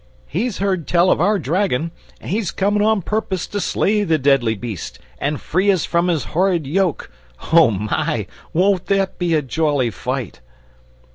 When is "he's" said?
0.25-0.57, 2.31-2.49